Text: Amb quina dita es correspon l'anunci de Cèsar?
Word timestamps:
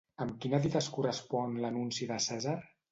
Amb 0.23 0.31
quina 0.45 0.59
dita 0.63 0.79
es 0.81 0.89
correspon 0.95 1.55
l'anunci 1.67 2.13
de 2.15 2.23
Cèsar? 2.29 2.61